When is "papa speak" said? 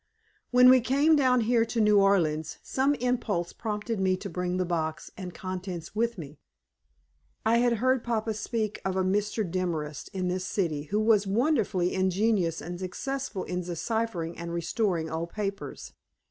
8.03-8.81